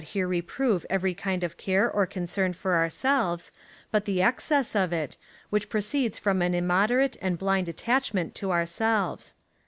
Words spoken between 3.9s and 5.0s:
but the excess of